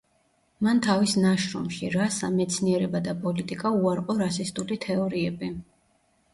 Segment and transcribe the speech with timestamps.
[0.67, 5.55] მან თავის ნაშრომში „რასა: მეცნიერება და პოლიტიკა“ უარყო რასისტული თეორიები.